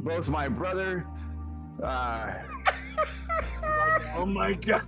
Both 0.00 0.28
my 0.28 0.48
brother. 0.48 1.06
Uh, 1.82 2.34
Oh 4.14 4.26
my 4.26 4.52
god. 4.52 4.82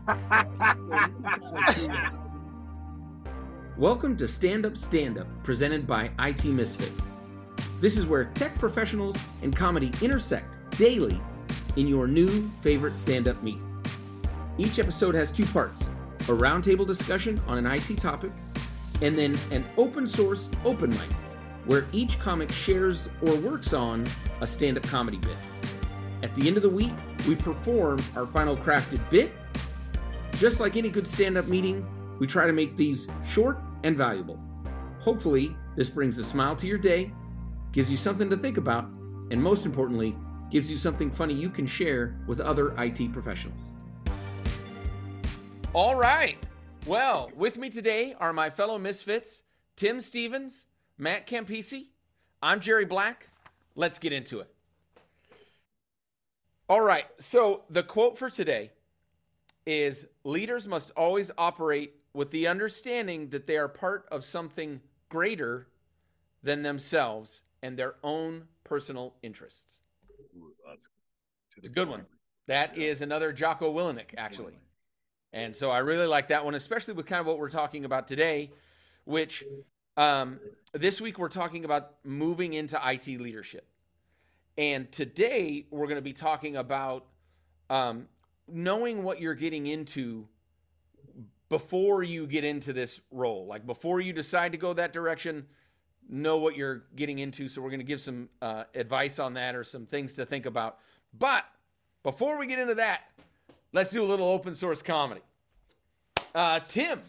Welcome 3.78 4.16
to 4.18 4.28
Stand 4.28 4.66
Up 4.66 4.76
Stand 4.76 5.18
Up, 5.18 5.26
presented 5.42 5.86
by 5.86 6.10
IT 6.18 6.44
Misfits. 6.44 7.08
This 7.80 7.96
is 7.96 8.06
where 8.06 8.26
tech 8.26 8.56
professionals 8.58 9.16
and 9.42 9.54
comedy 9.56 9.92
intersect 10.02 10.58
daily 10.76 11.20
in 11.76 11.88
your 11.88 12.06
new 12.06 12.50
favorite 12.60 12.96
stand 12.96 13.28
up 13.28 13.42
meet. 13.42 13.58
Each 14.58 14.78
episode 14.78 15.14
has 15.14 15.30
two 15.30 15.46
parts 15.46 15.88
a 16.20 16.32
roundtable 16.32 16.86
discussion 16.86 17.40
on 17.46 17.58
an 17.58 17.66
IT 17.66 17.98
topic, 17.98 18.32
and 19.02 19.18
then 19.18 19.36
an 19.50 19.64
open 19.76 20.06
source 20.06 20.50
open 20.64 20.90
mic, 20.90 21.10
where 21.66 21.86
each 21.92 22.18
comic 22.18 22.50
shares 22.50 23.08
or 23.26 23.34
works 23.36 23.72
on 23.72 24.06
a 24.40 24.46
stand 24.46 24.76
up 24.76 24.82
comedy 24.84 25.18
bit. 25.18 25.36
At 26.22 26.34
the 26.34 26.46
end 26.46 26.56
of 26.56 26.62
the 26.62 26.70
week, 26.70 26.94
we 27.28 27.34
perform 27.34 28.02
our 28.16 28.26
final 28.26 28.56
crafted 28.56 29.08
bit. 29.10 29.32
Just 30.32 30.60
like 30.60 30.76
any 30.76 30.90
good 30.90 31.06
stand 31.06 31.36
up 31.36 31.46
meeting, 31.46 31.86
we 32.18 32.26
try 32.26 32.46
to 32.46 32.52
make 32.52 32.76
these 32.76 33.08
short 33.26 33.58
and 33.82 33.96
valuable. 33.96 34.38
Hopefully, 35.00 35.56
this 35.76 35.90
brings 35.90 36.18
a 36.18 36.24
smile 36.24 36.56
to 36.56 36.66
your 36.66 36.78
day, 36.78 37.12
gives 37.72 37.90
you 37.90 37.96
something 37.96 38.30
to 38.30 38.36
think 38.36 38.56
about, 38.56 38.86
and 39.30 39.42
most 39.42 39.66
importantly, 39.66 40.16
gives 40.50 40.70
you 40.70 40.76
something 40.76 41.10
funny 41.10 41.34
you 41.34 41.50
can 41.50 41.66
share 41.66 42.16
with 42.26 42.40
other 42.40 42.74
IT 42.78 43.12
professionals. 43.12 43.74
All 45.72 45.96
right. 45.96 46.38
Well, 46.86 47.30
with 47.34 47.58
me 47.58 47.70
today 47.70 48.14
are 48.20 48.32
my 48.32 48.48
fellow 48.48 48.78
misfits, 48.78 49.42
Tim 49.76 50.00
Stevens, 50.00 50.66
Matt 50.98 51.26
Campisi. 51.26 51.86
I'm 52.42 52.60
Jerry 52.60 52.84
Black. 52.84 53.28
Let's 53.74 53.98
get 53.98 54.12
into 54.12 54.40
it. 54.40 54.54
All 56.68 56.80
right. 56.80 57.06
So, 57.18 57.62
the 57.70 57.82
quote 57.82 58.16
for 58.16 58.30
today 58.30 58.70
is 59.66 60.06
leaders 60.24 60.68
must 60.68 60.90
always 60.96 61.30
operate 61.36 61.94
with 62.12 62.30
the 62.30 62.46
understanding 62.46 63.28
that 63.30 63.46
they 63.46 63.56
are 63.56 63.68
part 63.68 64.06
of 64.12 64.24
something 64.24 64.80
greater 65.08 65.66
than 66.42 66.62
themselves 66.62 67.40
and 67.62 67.76
their 67.76 67.96
own 68.04 68.44
personal 68.62 69.14
interests. 69.22 69.80
It's 71.56 71.68
a 71.68 71.70
good 71.70 71.88
one. 71.88 72.06
That 72.46 72.76
is 72.76 73.00
another 73.00 73.32
Jocko 73.32 73.72
Willink, 73.74 74.14
actually. 74.16 74.54
And 75.32 75.54
so 75.54 75.70
I 75.70 75.78
really 75.78 76.06
like 76.06 76.28
that 76.28 76.44
one, 76.44 76.54
especially 76.54 76.94
with 76.94 77.06
kind 77.06 77.20
of 77.20 77.26
what 77.26 77.38
we're 77.38 77.50
talking 77.50 77.84
about 77.84 78.06
today, 78.06 78.52
which 79.04 79.44
um, 79.96 80.40
this 80.72 81.00
week 81.00 81.18
we're 81.18 81.28
talking 81.28 81.64
about 81.64 81.92
moving 82.04 82.54
into 82.54 82.80
IT 82.84 83.06
leadership. 83.06 83.66
And 84.56 84.90
today 84.90 85.66
we're 85.70 85.86
going 85.86 85.96
to 85.96 86.02
be 86.02 86.12
talking 86.12 86.56
about 86.56 87.06
um, 87.70 88.06
knowing 88.48 89.02
what 89.02 89.20
you're 89.20 89.34
getting 89.34 89.66
into 89.66 90.28
before 91.48 92.02
you 92.02 92.26
get 92.26 92.44
into 92.44 92.72
this 92.72 93.00
role. 93.10 93.46
Like 93.46 93.66
before 93.66 94.00
you 94.00 94.12
decide 94.12 94.52
to 94.52 94.58
go 94.58 94.72
that 94.72 94.92
direction, 94.92 95.46
know 96.08 96.38
what 96.38 96.56
you're 96.56 96.84
getting 96.96 97.18
into. 97.18 97.48
So 97.48 97.62
we're 97.62 97.70
going 97.70 97.80
to 97.80 97.84
give 97.86 98.00
some 98.00 98.28
uh, 98.42 98.64
advice 98.74 99.18
on 99.18 99.34
that 99.34 99.54
or 99.54 99.64
some 99.64 99.86
things 99.86 100.14
to 100.14 100.26
think 100.26 100.46
about. 100.46 100.78
But 101.16 101.44
before 102.02 102.38
we 102.38 102.46
get 102.46 102.58
into 102.58 102.74
that, 102.76 103.10
let's 103.72 103.90
do 103.90 104.02
a 104.02 104.04
little 104.04 104.28
open 104.28 104.54
source 104.54 104.82
comedy. 104.82 105.22
Uh, 106.34 106.60
Tim, 106.60 107.00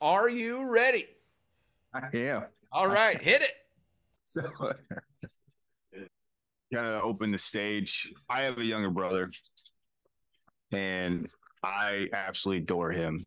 are 0.00 0.28
you 0.28 0.64
ready? 0.66 1.06
I 1.94 2.16
am. 2.16 2.44
All 2.72 2.88
right, 2.88 3.20
hit 3.20 3.42
it. 3.42 3.52
So, 4.28 4.42
kind 6.74 6.86
of 6.88 7.04
open 7.04 7.30
the 7.30 7.38
stage. 7.38 8.12
I 8.28 8.42
have 8.42 8.58
a 8.58 8.64
younger 8.64 8.90
brother, 8.90 9.30
and 10.72 11.28
I 11.62 12.08
absolutely 12.12 12.64
adore 12.64 12.90
him. 12.90 13.24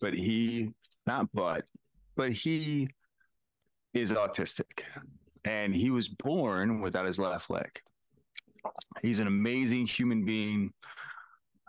But 0.00 0.14
he, 0.14 0.70
not 1.06 1.28
but, 1.32 1.62
but 2.16 2.32
he 2.32 2.88
is 3.94 4.10
autistic, 4.10 4.82
and 5.44 5.72
he 5.72 5.90
was 5.90 6.08
born 6.08 6.80
without 6.80 7.06
his 7.06 7.20
left 7.20 7.48
leg. 7.48 7.70
He's 9.00 9.20
an 9.20 9.28
amazing 9.28 9.86
human 9.86 10.24
being. 10.24 10.72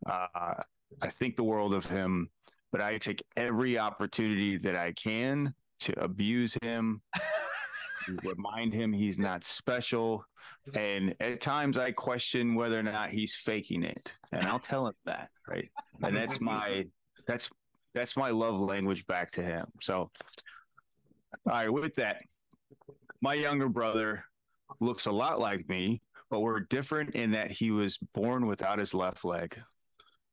Uh, 0.10 0.64
I 1.00 1.10
think 1.10 1.36
the 1.36 1.44
world 1.44 1.76
of 1.76 1.86
him, 1.86 2.30
but 2.72 2.82
I 2.82 2.98
take 2.98 3.24
every 3.38 3.78
opportunity 3.78 4.58
that 4.58 4.76
I 4.76 4.94
can 4.94 5.54
to 5.84 6.04
abuse 6.04 6.58
him, 6.62 7.02
remind 8.24 8.74
him 8.74 8.94
he's 8.94 9.20
not 9.20 9.44
special. 9.44 10.26
And 10.76 11.16
at 11.20 11.42
times 11.42 11.78
I 11.78 11.92
question 11.92 12.56
whether 12.56 12.80
or 12.80 12.84
not 12.84 13.10
he's 13.10 13.36
faking 13.36 13.84
it. 13.84 14.14
And 14.32 14.46
I'll 14.46 14.60
tell 14.60 14.88
him 14.88 14.94
that, 15.06 15.30
right? 15.48 15.70
And 16.02 16.16
that's 16.16 16.40
my 16.40 16.86
that's 17.28 17.50
that's 17.94 18.18
my 18.18 18.30
love 18.30 18.60
language 18.60 19.06
back 19.08 19.32
to 19.32 19.44
him. 19.44 19.66
So 19.82 20.10
all 21.46 21.54
right, 21.54 21.72
with 21.72 21.96
that, 21.96 22.18
my 23.22 23.34
younger 23.34 23.70
brother 23.70 24.24
looks 24.80 25.06
a 25.06 25.12
lot 25.12 25.40
like 25.40 25.68
me, 25.68 26.02
but 26.30 26.40
we're 26.40 26.62
different 26.62 27.16
in 27.16 27.32
that 27.32 27.52
he 27.52 27.72
was 27.72 27.98
born 28.14 28.46
without 28.46 28.80
his 28.80 28.94
left 28.94 29.26
leg. 29.26 29.60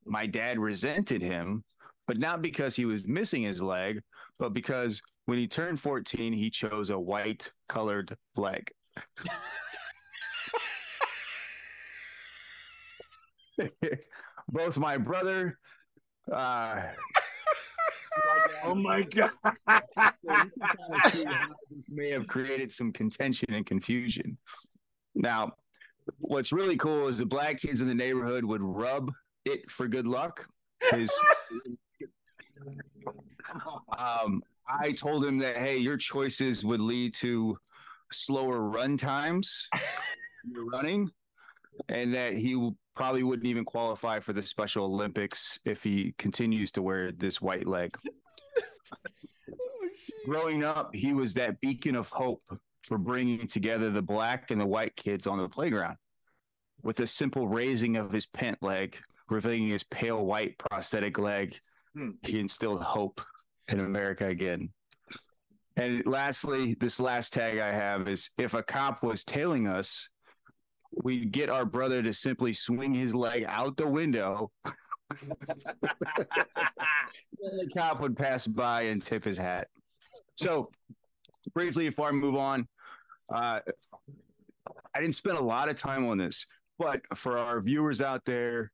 My 0.05 0.25
dad 0.25 0.59
resented 0.59 1.21
him, 1.21 1.63
but 2.07 2.17
not 2.17 2.41
because 2.41 2.75
he 2.75 2.85
was 2.85 3.05
missing 3.05 3.43
his 3.43 3.61
leg, 3.61 4.01
but 4.39 4.53
because 4.53 5.01
when 5.25 5.37
he 5.37 5.47
turned 5.47 5.79
14, 5.79 6.33
he 6.33 6.49
chose 6.49 6.89
a 6.89 6.99
white 6.99 7.51
colored 7.67 8.17
leg. 8.35 8.71
Both 14.49 14.77
my 14.79 14.97
brother, 14.97 15.59
uh, 16.31 16.81
Oh 18.63 18.75
my 18.75 19.01
god. 19.03 19.31
this 21.69 21.89
may 21.89 22.09
have 22.09 22.27
created 22.27 22.71
some 22.71 22.91
contention 22.91 23.53
and 23.53 23.65
confusion. 23.65 24.37
Now, 25.15 25.53
what's 26.19 26.51
really 26.51 26.77
cool 26.77 27.07
is 27.07 27.17
the 27.17 27.25
black 27.25 27.59
kids 27.59 27.81
in 27.81 27.87
the 27.87 27.95
neighborhood 27.95 28.43
would 28.45 28.61
rub 28.61 29.11
it 29.45 29.69
for 29.71 29.87
good 29.87 30.05
luck. 30.07 30.45
His, 30.91 31.11
um, 33.97 34.43
I 34.79 34.91
told 34.93 35.25
him 35.25 35.37
that 35.39 35.57
hey, 35.57 35.77
your 35.77 35.97
choices 35.97 36.65
would 36.65 36.81
lead 36.81 37.13
to 37.15 37.57
slower 38.11 38.61
run 38.61 38.97
times. 38.97 39.67
You're 40.43 40.65
running, 40.65 41.09
and 41.89 42.13
that 42.13 42.33
he 42.33 42.71
probably 42.95 43.23
wouldn't 43.23 43.47
even 43.47 43.65
qualify 43.65 44.19
for 44.19 44.33
the 44.33 44.41
Special 44.41 44.85
Olympics 44.85 45.59
if 45.65 45.83
he 45.83 46.13
continues 46.17 46.71
to 46.71 46.81
wear 46.81 47.11
this 47.11 47.41
white 47.41 47.67
leg. 47.67 47.95
Growing 50.25 50.63
up, 50.63 50.93
he 50.93 51.13
was 51.13 51.33
that 51.35 51.59
beacon 51.61 51.95
of 51.95 52.09
hope 52.09 52.43
for 52.83 52.97
bringing 52.97 53.47
together 53.47 53.89
the 53.89 54.01
black 54.01 54.51
and 54.51 54.59
the 54.59 54.65
white 54.65 54.95
kids 54.95 55.27
on 55.27 55.39
the 55.39 55.49
playground. 55.49 55.97
With 56.83 56.99
a 56.99 57.07
simple 57.07 57.47
raising 57.47 57.97
of 57.97 58.11
his 58.11 58.25
pant 58.25 58.57
leg, 58.61 58.97
revealing 59.29 59.67
his 59.67 59.83
pale 59.83 60.25
white 60.25 60.57
prosthetic 60.57 61.17
leg, 61.17 61.59
Hmm. 61.93 62.11
he 62.23 62.39
instilled 62.39 62.81
hope 62.81 63.19
in 63.73 63.79
America 63.79 64.27
again. 64.27 64.69
And 65.77 66.05
lastly, 66.05 66.75
this 66.79 66.99
last 66.99 67.33
tag 67.33 67.59
I 67.59 67.71
have 67.71 68.07
is 68.07 68.29
if 68.37 68.53
a 68.53 68.63
cop 68.63 69.03
was 69.03 69.23
tailing 69.23 69.67
us, 69.67 70.09
we'd 71.03 71.31
get 71.31 71.49
our 71.49 71.65
brother 71.65 72.03
to 72.03 72.13
simply 72.13 72.53
swing 72.53 72.93
his 72.93 73.15
leg 73.15 73.45
out 73.47 73.77
the 73.77 73.87
window. 73.87 74.51
then 74.65 75.23
the 77.41 77.69
cop 77.73 78.01
would 78.01 78.17
pass 78.17 78.45
by 78.45 78.83
and 78.83 79.01
tip 79.01 79.23
his 79.23 79.37
hat. 79.37 79.67
So, 80.35 80.69
briefly, 81.53 81.89
before 81.89 82.09
I 82.09 82.11
move 82.11 82.35
on, 82.35 82.67
uh, 83.33 83.59
I 84.93 84.99
didn't 84.99 85.15
spend 85.15 85.37
a 85.37 85.43
lot 85.43 85.69
of 85.69 85.79
time 85.79 86.05
on 86.05 86.17
this, 86.17 86.45
but 86.77 87.01
for 87.15 87.37
our 87.37 87.61
viewers 87.61 88.01
out 88.01 88.25
there, 88.25 88.71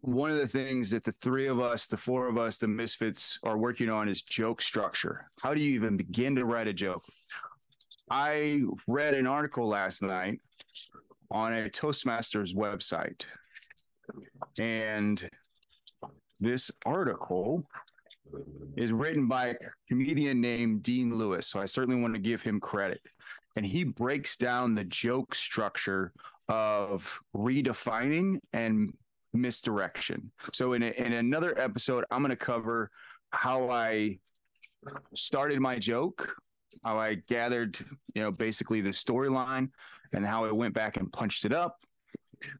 one 0.00 0.30
of 0.30 0.36
the 0.36 0.46
things 0.46 0.90
that 0.90 1.04
the 1.04 1.12
three 1.12 1.46
of 1.46 1.60
us, 1.60 1.86
the 1.86 1.96
four 1.96 2.28
of 2.28 2.38
us, 2.38 2.58
the 2.58 2.68
misfits 2.68 3.38
are 3.42 3.58
working 3.58 3.90
on 3.90 4.08
is 4.08 4.22
joke 4.22 4.62
structure. 4.62 5.30
How 5.40 5.54
do 5.54 5.60
you 5.60 5.74
even 5.74 5.96
begin 5.96 6.34
to 6.36 6.44
write 6.44 6.66
a 6.68 6.72
joke? 6.72 7.04
I 8.10 8.62
read 8.86 9.14
an 9.14 9.26
article 9.26 9.68
last 9.68 10.02
night 10.02 10.40
on 11.30 11.52
a 11.52 11.68
Toastmasters 11.68 12.54
website. 12.54 13.24
And 14.58 15.28
this 16.40 16.70
article 16.86 17.66
is 18.76 18.92
written 18.92 19.26
by 19.26 19.48
a 19.48 19.54
comedian 19.88 20.40
named 20.40 20.82
Dean 20.82 21.14
Lewis. 21.14 21.46
So 21.46 21.60
I 21.60 21.66
certainly 21.66 22.00
want 22.00 22.14
to 22.14 22.20
give 22.20 22.42
him 22.42 22.60
credit. 22.60 23.00
And 23.56 23.66
he 23.66 23.84
breaks 23.84 24.36
down 24.36 24.74
the 24.74 24.84
joke 24.84 25.34
structure 25.34 26.12
of 26.48 27.20
redefining 27.34 28.38
and 28.52 28.94
misdirection. 29.40 30.30
So 30.52 30.72
in, 30.74 30.82
a, 30.82 30.90
in 30.90 31.12
another 31.12 31.58
episode, 31.58 32.04
I'm 32.10 32.22
going 32.22 32.30
to 32.30 32.36
cover 32.36 32.90
how 33.30 33.70
I 33.70 34.18
started 35.14 35.60
my 35.60 35.78
joke 35.78 36.36
how 36.84 36.98
I 36.98 37.14
gathered, 37.14 37.78
you 38.14 38.22
know, 38.22 38.30
basically 38.30 38.80
the 38.80 38.90
storyline 38.90 39.70
and 40.12 40.24
how 40.24 40.44
I 40.44 40.52
went 40.52 40.74
back 40.74 40.96
and 40.96 41.12
punched 41.12 41.44
it 41.44 41.52
up. 41.52 41.78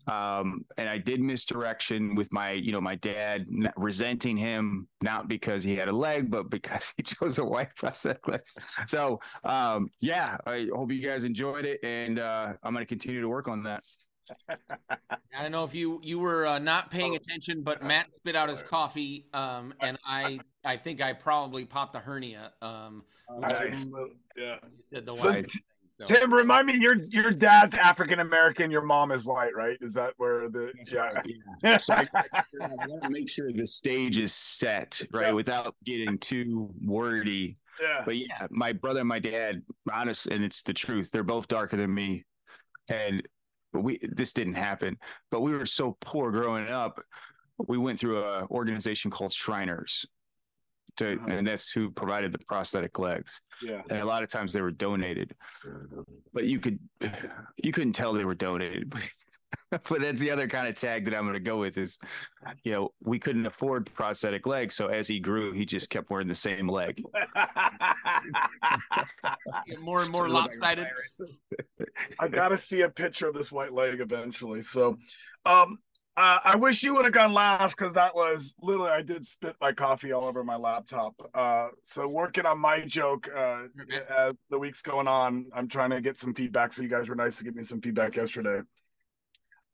Um, 0.08 0.64
and 0.76 0.88
I 0.88 0.98
did 0.98 1.20
misdirection 1.20 2.16
with 2.16 2.32
my, 2.32 2.50
you 2.50 2.72
know, 2.72 2.80
my 2.80 2.96
dad 2.96 3.46
resenting 3.76 4.36
him 4.36 4.88
not 5.02 5.28
because 5.28 5.62
he 5.62 5.76
had 5.76 5.86
a 5.86 5.92
leg, 5.92 6.30
but 6.30 6.50
because 6.50 6.92
he 6.96 7.04
chose 7.04 7.38
a 7.38 7.44
white 7.44 7.74
prosthetic. 7.76 8.42
So, 8.88 9.20
um, 9.44 9.88
yeah, 10.00 10.36
I 10.46 10.68
hope 10.74 10.90
you 10.90 11.06
guys 11.06 11.24
enjoyed 11.24 11.64
it, 11.64 11.78
and 11.84 12.18
uh, 12.18 12.54
I'm 12.62 12.72
going 12.72 12.84
to 12.84 12.88
continue 12.88 13.20
to 13.20 13.28
work 13.28 13.46
on 13.46 13.62
that. 13.64 13.84
I 14.48 15.42
don't 15.42 15.52
know 15.52 15.64
if 15.64 15.74
you 15.74 16.00
you 16.02 16.18
were 16.18 16.46
uh, 16.46 16.58
not 16.58 16.90
paying 16.90 17.14
attention, 17.16 17.62
but 17.62 17.82
Matt 17.82 18.10
spit 18.12 18.34
out 18.36 18.48
his 18.48 18.62
coffee, 18.62 19.26
um, 19.32 19.72
and 19.80 19.98
I 20.06 20.40
I 20.64 20.76
think 20.76 21.00
I 21.00 21.12
probably 21.12 21.64
popped 21.64 21.94
a 21.96 22.00
hernia. 22.00 22.52
Um, 22.62 23.04
Nice. 23.40 23.86
Yeah. 24.36 24.56
you 24.64 24.82
said 24.82 25.04
the 25.04 25.12
So, 25.12 25.28
white. 25.28 25.44
thing, 25.50 25.60
so. 25.92 26.04
Tim, 26.06 26.32
remind 26.32 26.66
me, 26.66 26.78
your 26.78 26.96
your 27.10 27.30
dad's 27.30 27.76
African 27.76 28.20
American, 28.20 28.70
your 28.70 28.80
mom 28.82 29.10
is 29.12 29.24
white, 29.26 29.54
right? 29.54 29.76
Is 29.82 29.92
that 29.94 30.14
where 30.16 30.48
the 30.48 30.72
yeah? 31.62 31.76
So 31.78 31.92
I, 31.94 32.06
I 32.14 32.42
want 32.86 33.02
to 33.04 33.10
make 33.10 33.28
sure 33.28 33.52
the 33.52 33.66
stage 33.66 34.16
is 34.16 34.32
set 34.32 35.00
right 35.12 35.26
Yeah. 35.26 35.32
without 35.32 35.74
getting 35.84 36.16
too 36.18 36.70
wordy. 36.82 37.58
yeah. 37.80 38.02
But 38.06 38.16
yeah, 38.16 38.46
my 38.50 38.72
brother 38.72 39.00
and 39.00 39.08
my 39.08 39.18
dad, 39.18 39.62
honest, 39.92 40.26
and 40.26 40.42
it's 40.42 40.62
the 40.62 40.72
truth. 40.72 41.10
They're 41.10 41.22
both 41.22 41.48
darker 41.48 41.76
than 41.76 41.92
me, 41.94 42.24
and 42.88 43.22
we 43.72 43.98
this 44.02 44.32
didn't 44.32 44.54
happen. 44.54 44.96
But 45.30 45.40
we 45.40 45.52
were 45.52 45.66
so 45.66 45.96
poor 46.00 46.30
growing 46.30 46.68
up. 46.68 47.00
We 47.66 47.78
went 47.78 47.98
through 47.98 48.18
a 48.22 48.46
organization 48.46 49.10
called 49.10 49.32
Shriners, 49.32 50.06
to, 50.96 51.14
Uh-huh. 51.16 51.26
and 51.30 51.46
that's 51.46 51.70
who 51.70 51.90
provided 51.90 52.32
the 52.32 52.38
prosthetic 52.38 52.98
legs. 52.98 53.40
Yeah. 53.60 53.82
And 53.90 54.00
a 54.00 54.04
lot 54.04 54.22
of 54.22 54.30
times 54.30 54.52
they 54.52 54.62
were 54.62 54.70
donated, 54.70 55.34
but 56.32 56.44
you 56.44 56.60
could 56.60 56.78
you 57.62 57.72
couldn't 57.72 57.94
tell 57.94 58.12
they 58.12 58.24
were 58.24 58.34
donated. 58.34 58.92
but 59.70 60.00
that's 60.00 60.20
the 60.20 60.30
other 60.30 60.48
kind 60.48 60.68
of 60.68 60.74
tag 60.74 61.04
that 61.04 61.14
I'm 61.14 61.22
going 61.22 61.34
to 61.34 61.40
go 61.40 61.58
with 61.58 61.76
is, 61.78 61.98
you 62.64 62.72
know, 62.72 62.92
we 63.02 63.18
couldn't 63.18 63.46
afford 63.46 63.92
prosthetic 63.94 64.46
legs, 64.46 64.74
so 64.74 64.86
as 64.88 65.08
he 65.08 65.20
grew, 65.20 65.52
he 65.52 65.64
just 65.64 65.90
kept 65.90 66.10
wearing 66.10 66.28
the 66.28 66.34
same 66.34 66.68
leg. 66.68 67.02
More 69.80 70.02
and 70.02 70.10
more 70.12 70.28
So 70.28 70.36
it 70.36 70.40
looked 70.42 70.60
like 70.60 70.78
a 70.78 70.82
lopsided. 70.82 70.88
I 72.18 72.28
gotta 72.28 72.56
see 72.56 72.82
a 72.82 72.88
picture 72.88 73.28
of 73.28 73.34
this 73.34 73.52
white 73.52 73.72
leg 73.72 74.00
eventually. 74.00 74.62
So, 74.62 74.98
um, 75.44 75.78
uh, 76.16 76.40
I 76.44 76.56
wish 76.56 76.82
you 76.82 76.94
would 76.94 77.04
have 77.04 77.14
gone 77.14 77.32
last 77.32 77.76
because 77.76 77.92
that 77.92 78.12
was 78.12 78.56
literally 78.60 78.90
I 78.90 79.02
did 79.02 79.24
spit 79.24 79.54
my 79.60 79.70
coffee 79.70 80.10
all 80.10 80.24
over 80.24 80.42
my 80.42 80.56
laptop. 80.56 81.14
Uh, 81.32 81.68
so 81.84 82.08
working 82.08 82.44
on 82.44 82.58
my 82.58 82.80
joke 82.80 83.28
uh, 83.32 83.66
as 84.10 84.34
the 84.50 84.58
week's 84.58 84.82
going 84.82 85.06
on, 85.06 85.46
I'm 85.54 85.68
trying 85.68 85.90
to 85.90 86.00
get 86.00 86.18
some 86.18 86.34
feedback. 86.34 86.72
So 86.72 86.82
you 86.82 86.88
guys 86.88 87.08
were 87.08 87.14
nice 87.14 87.38
to 87.38 87.44
give 87.44 87.54
me 87.54 87.62
some 87.62 87.80
feedback 87.80 88.16
yesterday. 88.16 88.62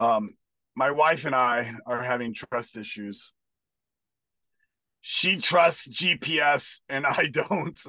Um, 0.00 0.34
my 0.74 0.90
wife 0.90 1.24
and 1.24 1.34
I 1.34 1.74
are 1.86 2.02
having 2.02 2.34
trust 2.34 2.76
issues. 2.76 3.32
She 5.00 5.36
trusts 5.36 5.86
GPS 5.86 6.80
and 6.88 7.06
I 7.06 7.26
don't. 7.32 7.80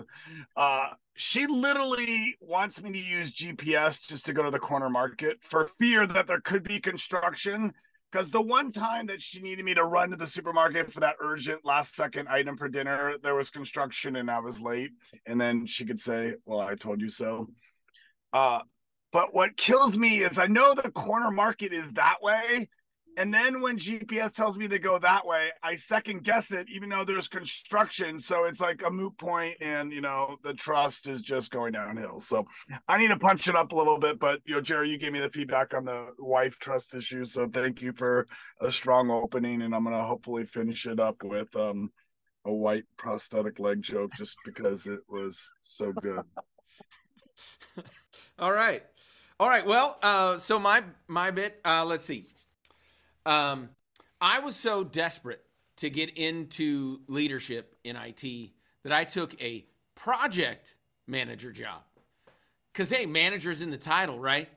Uh, 0.55 0.89
she 1.15 1.47
literally 1.47 2.35
wants 2.41 2.81
me 2.81 2.91
to 2.91 2.99
use 2.99 3.31
GPS 3.31 4.01
just 4.01 4.25
to 4.25 4.33
go 4.33 4.43
to 4.43 4.51
the 4.51 4.59
corner 4.59 4.89
market 4.89 5.37
for 5.41 5.71
fear 5.79 6.05
that 6.05 6.27
there 6.27 6.41
could 6.41 6.63
be 6.63 6.79
construction. 6.79 7.73
Because 8.11 8.29
the 8.29 8.41
one 8.41 8.71
time 8.71 9.07
that 9.07 9.21
she 9.21 9.41
needed 9.41 9.65
me 9.65 9.73
to 9.73 9.83
run 9.83 10.11
to 10.11 10.15
the 10.15 10.27
supermarket 10.27 10.91
for 10.91 10.99
that 11.01 11.15
urgent 11.19 11.65
last 11.65 11.95
second 11.95 12.29
item 12.29 12.55
for 12.55 12.69
dinner, 12.69 13.15
there 13.21 13.35
was 13.35 13.49
construction 13.49 14.17
and 14.17 14.29
I 14.29 14.39
was 14.39 14.61
late. 14.61 14.91
And 15.25 15.39
then 15.39 15.65
she 15.65 15.85
could 15.85 15.99
say, 15.99 16.35
Well, 16.45 16.59
I 16.59 16.75
told 16.75 17.01
you 17.01 17.09
so. 17.09 17.49
Uh, 18.31 18.59
but 19.15 19.33
what 19.33 19.55
kills 19.55 19.97
me 19.97 20.17
is 20.17 20.37
I 20.37 20.47
know 20.47 20.73
the 20.73 20.91
corner 20.91 21.31
market 21.31 21.71
is 21.71 21.89
that 21.93 22.21
way. 22.21 22.67
And 23.15 23.33
then 23.33 23.61
when 23.61 23.77
GPS 23.77 24.33
tells 24.33 24.57
me 24.57 24.67
to 24.67 24.77
go 24.77 24.99
that 24.99 25.25
way, 25.25 25.51
I 25.63 25.77
second 25.77 26.25
guess 26.25 26.51
it, 26.51 26.69
even 26.69 26.89
though 26.89 27.05
there's 27.05 27.29
construction. 27.29 28.19
So 28.19 28.43
it's 28.43 28.59
like 28.59 28.85
a 28.85 28.91
moot 28.91 29.17
point, 29.17 29.55
and 29.61 29.93
you 29.93 30.01
know 30.01 30.35
the 30.43 30.53
trust 30.53 31.07
is 31.07 31.21
just 31.21 31.49
going 31.49 31.71
downhill. 31.71 32.19
So 32.19 32.45
I 32.89 32.97
need 32.97 33.07
to 33.07 33.17
punch 33.17 33.47
it 33.47 33.55
up 33.55 33.71
a 33.71 33.75
little 33.77 33.99
bit. 33.99 34.19
But 34.19 34.41
you 34.43 34.55
know, 34.55 34.59
Jerry, 34.59 34.89
you 34.89 34.97
gave 34.97 35.13
me 35.13 35.21
the 35.21 35.29
feedback 35.29 35.73
on 35.73 35.85
the 35.85 36.07
wife 36.19 36.59
trust 36.59 36.93
issue, 36.93 37.23
so 37.23 37.47
thank 37.47 37.81
you 37.81 37.93
for 37.93 38.27
a 38.59 38.69
strong 38.69 39.09
opening, 39.09 39.61
and 39.61 39.73
I'm 39.73 39.85
gonna 39.85 40.03
hopefully 40.03 40.45
finish 40.45 40.85
it 40.85 40.99
up 40.99 41.23
with 41.23 41.55
um 41.55 41.89
a 42.43 42.51
white 42.51 42.83
prosthetic 42.97 43.59
leg 43.59 43.81
joke, 43.81 44.11
just 44.17 44.35
because 44.43 44.87
it 44.87 44.99
was 45.07 45.53
so 45.61 45.93
good. 45.93 46.19
All 48.39 48.51
right. 48.51 48.83
All 49.37 49.49
right. 49.49 49.65
Well, 49.65 49.97
uh, 50.01 50.37
so 50.37 50.59
my 50.59 50.83
my 51.07 51.31
bit. 51.31 51.59
Uh, 51.65 51.83
let's 51.85 52.05
see. 52.05 52.25
Um, 53.25 53.69
I 54.21 54.39
was 54.39 54.55
so 54.55 54.83
desperate 54.83 55.41
to 55.77 55.89
get 55.89 56.17
into 56.17 56.99
leadership 57.07 57.75
in 57.83 57.97
IT 57.97 58.51
that 58.83 58.93
I 58.93 59.03
took 59.03 59.39
a 59.41 59.65
project 59.95 60.75
manager 61.07 61.51
job. 61.51 61.81
Cause 62.73 62.89
hey, 62.89 63.05
manager's 63.05 63.61
in 63.61 63.71
the 63.71 63.77
title, 63.77 64.19
right? 64.19 64.49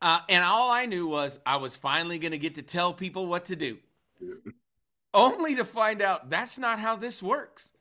Uh, 0.00 0.20
and 0.28 0.44
all 0.44 0.70
I 0.70 0.86
knew 0.86 1.06
was 1.06 1.40
I 1.46 1.56
was 1.56 1.76
finally 1.76 2.18
going 2.18 2.32
to 2.32 2.38
get 2.38 2.56
to 2.56 2.62
tell 2.62 2.92
people 2.92 3.26
what 3.26 3.46
to 3.46 3.56
do, 3.56 3.78
only 5.14 5.54
to 5.56 5.64
find 5.64 6.02
out 6.02 6.30
that's 6.30 6.58
not 6.58 6.80
how 6.80 6.96
this 6.96 7.22
works. 7.22 7.72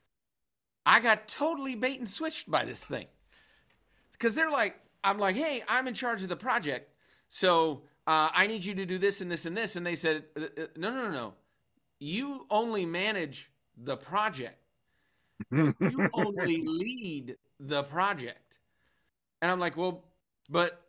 I 0.86 1.00
got 1.00 1.27
totally 1.27 1.75
bait 1.75 1.98
and 2.00 2.07
switched 2.07 2.50
by 2.50 2.65
this 2.65 2.86
thing 2.86 3.07
because 4.13 4.36
they're 4.36 4.51
like, 4.51 4.80
I'm 5.03 5.18
like, 5.18 5.36
hey, 5.36 5.63
I'm 5.68 5.88
in 5.88 5.94
charge 5.94 6.21
of 6.21 6.30
the 6.30 6.36
project, 6.36 6.92
so 7.30 7.83
uh, 8.07 8.30
I 8.33 8.48
need 8.48 8.63
you 8.63 8.75
to 8.75 8.86
do 8.86 8.98
this 8.98 9.21
and 9.21 9.31
this 9.31 9.45
and 9.45 9.56
this. 9.56 9.75
And 9.75 9.86
they 9.86 9.95
said, 9.95 10.25
uh, 10.38 10.44
uh, 10.44 10.65
no, 10.77 10.92
no, 10.92 11.06
no, 11.06 11.12
no, 11.12 11.33
you 12.00 12.45
only 12.50 12.86
manage 12.86 13.51
the 13.77 13.98
project. 13.98 14.57
You 15.51 15.74
only 16.13 16.63
lead 16.63 17.38
the 17.59 17.83
project. 17.83 18.59
And 19.42 19.51
I'm 19.51 19.59
like, 19.59 19.75
well, 19.77 20.03
but, 20.50 20.81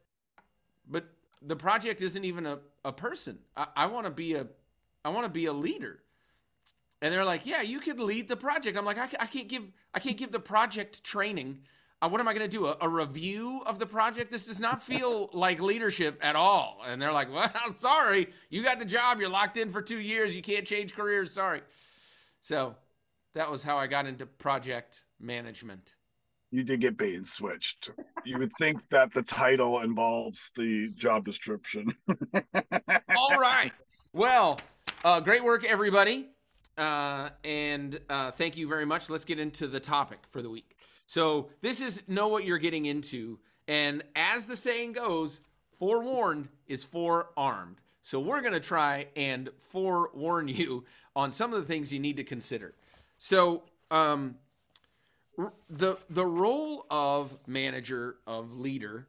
but 0.88 1.04
the 1.40 1.56
project 1.56 2.02
isn't 2.02 2.24
even 2.24 2.46
a, 2.46 2.58
a 2.84 2.92
person. 2.92 3.38
I, 3.56 3.66
I 3.76 3.86
want 3.86 4.06
to 4.06 4.12
be 4.12 4.34
a, 4.34 4.46
I 5.04 5.08
want 5.08 5.26
to 5.26 5.32
be 5.32 5.46
a 5.46 5.52
leader. 5.52 6.00
And 7.00 7.12
they're 7.12 7.24
like, 7.24 7.46
yeah, 7.46 7.62
you 7.62 7.80
could 7.80 7.98
lead 7.98 8.28
the 8.28 8.36
project. 8.36 8.78
I'm 8.78 8.84
like, 8.84 8.98
I, 8.98 9.08
I 9.18 9.26
can't 9.26 9.48
give, 9.48 9.64
I 9.92 9.98
can't 9.98 10.16
give 10.16 10.30
the 10.30 10.40
project 10.40 11.02
training. 11.02 11.58
Uh, 12.02 12.08
what 12.08 12.20
am 12.20 12.26
I 12.26 12.34
going 12.34 12.50
to 12.50 12.56
do? 12.56 12.66
A, 12.66 12.76
a 12.80 12.88
review 12.88 13.62
of 13.64 13.78
the 13.78 13.86
project? 13.86 14.32
This 14.32 14.44
does 14.46 14.58
not 14.58 14.82
feel 14.82 15.30
like 15.32 15.60
leadership 15.60 16.18
at 16.20 16.34
all. 16.34 16.80
And 16.84 17.00
they're 17.00 17.12
like, 17.12 17.32
well, 17.32 17.50
sorry, 17.74 18.28
you 18.50 18.64
got 18.64 18.80
the 18.80 18.84
job. 18.84 19.20
You're 19.20 19.28
locked 19.28 19.56
in 19.56 19.70
for 19.70 19.80
two 19.80 20.00
years. 20.00 20.34
You 20.34 20.42
can't 20.42 20.66
change 20.66 20.94
careers. 20.94 21.32
Sorry. 21.32 21.62
So 22.40 22.74
that 23.34 23.48
was 23.48 23.62
how 23.62 23.78
I 23.78 23.86
got 23.86 24.06
into 24.06 24.26
project 24.26 25.04
management. 25.20 25.94
you 26.50 26.64
did 26.64 26.80
get 26.80 26.96
bait 26.96 27.14
and 27.14 27.26
switched. 27.26 27.90
You 28.24 28.38
would 28.38 28.50
think 28.58 28.82
that 28.90 29.14
the 29.14 29.22
title 29.22 29.80
involves 29.80 30.50
the 30.56 30.88
job 30.88 31.24
description. 31.24 31.94
All 33.16 33.38
right. 33.38 33.70
Well, 34.12 34.60
uh, 35.04 35.20
great 35.20 35.44
work, 35.44 35.64
everybody. 35.64 36.28
Uh, 36.76 37.28
and 37.44 38.00
uh, 38.10 38.32
thank 38.32 38.56
you 38.56 38.66
very 38.66 38.84
much. 38.84 39.08
Let's 39.08 39.24
get 39.24 39.38
into 39.38 39.68
the 39.68 39.80
topic 39.80 40.18
for 40.30 40.42
the 40.42 40.50
week. 40.50 40.74
So, 41.12 41.50
this 41.60 41.82
is 41.82 42.02
know 42.08 42.28
what 42.28 42.46
you're 42.46 42.56
getting 42.56 42.86
into. 42.86 43.38
And 43.68 44.02
as 44.16 44.46
the 44.46 44.56
saying 44.56 44.94
goes, 44.94 45.42
forewarned 45.78 46.48
is 46.66 46.84
forearmed. 46.84 47.76
So, 48.00 48.18
we're 48.18 48.40
going 48.40 48.54
to 48.54 48.60
try 48.60 49.08
and 49.14 49.50
forewarn 49.68 50.48
you 50.48 50.86
on 51.14 51.30
some 51.30 51.52
of 51.52 51.60
the 51.60 51.66
things 51.66 51.92
you 51.92 52.00
need 52.00 52.16
to 52.16 52.24
consider. 52.24 52.72
So, 53.18 53.62
um, 53.90 54.36
the 55.68 55.98
the 56.08 56.24
role 56.24 56.86
of 56.90 57.36
manager 57.46 58.16
of 58.26 58.58
leader 58.58 59.06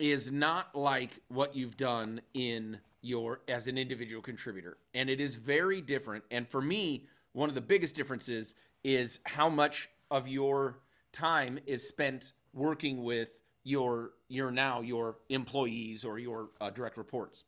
is 0.00 0.32
not 0.32 0.74
like 0.74 1.20
what 1.28 1.54
you've 1.54 1.76
done 1.76 2.20
in 2.34 2.80
your 3.00 3.42
as 3.46 3.68
an 3.68 3.78
individual 3.78 4.20
contributor 4.20 4.76
and 4.92 5.08
it 5.08 5.20
is 5.20 5.36
very 5.36 5.80
different 5.80 6.24
and 6.32 6.48
for 6.48 6.60
me 6.60 7.04
one 7.32 7.48
of 7.48 7.54
the 7.54 7.60
biggest 7.60 7.94
differences 7.94 8.54
is 8.82 9.20
how 9.24 9.48
much 9.48 9.88
of 10.10 10.26
your 10.26 10.78
time 11.18 11.58
is 11.66 11.86
spent 11.86 12.32
working 12.52 13.02
with 13.02 13.28
your 13.64 14.10
your 14.28 14.50
now 14.50 14.80
your 14.80 15.16
employees 15.28 16.04
or 16.04 16.18
your 16.18 16.50
uh, 16.60 16.70
direct 16.70 16.96
reports 16.96 17.44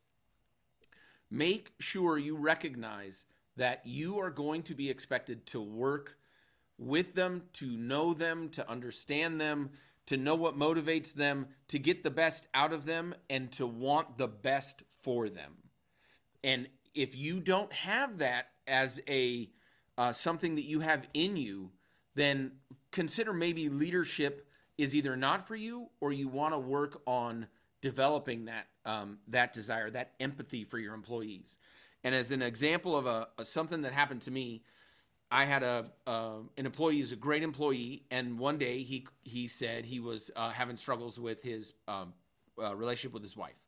make 1.29 1.71
sure 1.79 2.17
you 2.17 2.35
recognize 2.35 3.23
that 3.55 3.81
you 3.85 4.19
are 4.19 4.29
going 4.29 4.63
to 4.63 4.75
be 4.75 4.89
expected 4.89 5.45
to 5.45 5.61
work 5.61 6.17
with 6.77 7.13
them, 7.15 7.43
to 7.53 7.65
know 7.77 8.13
them, 8.13 8.49
to 8.49 8.69
understand 8.69 9.39
them, 9.39 9.69
to 10.07 10.17
know 10.17 10.35
what 10.35 10.57
motivates 10.57 11.13
them, 11.13 11.47
to 11.67 11.79
get 11.79 12.03
the 12.03 12.09
best 12.09 12.47
out 12.53 12.73
of 12.73 12.85
them, 12.85 13.13
and 13.29 13.51
to 13.51 13.65
want 13.65 14.17
the 14.17 14.27
best 14.27 14.83
for 14.99 15.29
them. 15.29 15.53
And 16.43 16.67
if 16.93 17.15
you 17.15 17.39
don't 17.39 17.71
have 17.71 18.17
that 18.17 18.47
as 18.67 18.99
a 19.07 19.49
uh, 19.97 20.11
something 20.11 20.55
that 20.55 20.65
you 20.65 20.79
have 20.79 21.07
in 21.13 21.37
you, 21.37 21.69
then 22.15 22.51
consider 22.91 23.33
maybe 23.33 23.69
leadership 23.69 24.47
is 24.77 24.95
either 24.95 25.15
not 25.15 25.47
for 25.47 25.55
you 25.55 25.87
or 25.99 26.11
you 26.11 26.27
want 26.27 26.53
to 26.53 26.59
work 26.59 27.01
on 27.05 27.47
developing 27.81 28.45
that 28.45 28.67
um, 28.85 29.17
that 29.27 29.53
desire, 29.53 29.89
that 29.91 30.13
empathy 30.19 30.63
for 30.63 30.79
your 30.79 30.93
employees. 30.93 31.57
And 32.03 32.15
as 32.15 32.31
an 32.31 32.41
example 32.41 32.95
of 32.97 33.05
a, 33.05 33.27
a 33.37 33.45
something 33.45 33.81
that 33.81 33.93
happened 33.93 34.21
to 34.23 34.31
me, 34.31 34.63
I 35.29 35.45
had 35.45 35.63
a 35.63 35.85
uh, 36.07 36.37
an 36.57 36.65
employee 36.65 36.99
who's 36.99 37.11
a 37.11 37.17
great 37.17 37.43
employee, 37.43 38.03
and 38.11 38.37
one 38.37 38.57
day 38.57 38.83
he 38.83 39.07
he 39.23 39.47
said 39.47 39.85
he 39.85 39.99
was 39.99 40.31
uh, 40.35 40.49
having 40.49 40.77
struggles 40.77 41.19
with 41.19 41.41
his 41.41 41.73
um, 41.87 42.13
uh, 42.61 42.75
relationship 42.75 43.13
with 43.13 43.23
his 43.23 43.37
wife, 43.37 43.63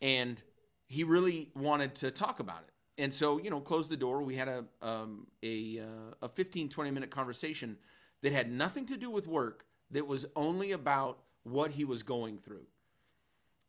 and 0.00 0.42
he 0.86 1.04
really 1.04 1.50
wanted 1.54 1.94
to 1.96 2.10
talk 2.10 2.40
about 2.40 2.62
it. 2.66 2.72
And 2.98 3.12
so 3.12 3.38
you 3.38 3.50
know, 3.50 3.60
closed 3.60 3.90
the 3.90 3.96
door. 3.96 4.22
We 4.22 4.36
had 4.36 4.48
a 4.48 4.64
um, 4.82 5.26
a 5.42 5.80
uh, 5.80 6.14
a 6.26 6.28
15 6.28 6.68
20 6.68 6.90
minute 6.90 7.10
conversation 7.10 7.76
that 8.22 8.32
had 8.32 8.50
nothing 8.50 8.86
to 8.86 8.96
do 8.96 9.10
with 9.10 9.26
work. 9.26 9.64
That 9.90 10.06
was 10.06 10.26
only 10.34 10.72
about 10.72 11.20
what 11.44 11.70
he 11.70 11.84
was 11.84 12.02
going 12.02 12.38
through, 12.38 12.66